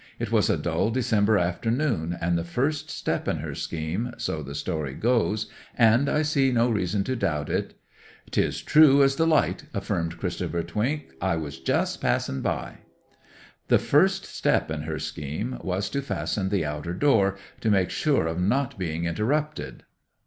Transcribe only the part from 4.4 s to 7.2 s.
the story goes, and I see no reason to